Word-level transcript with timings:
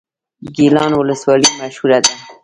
ګیلان 0.55 0.91
ولسوالۍ 0.95 1.47
مشهوره 1.59 1.99
ده؟ 2.03 2.11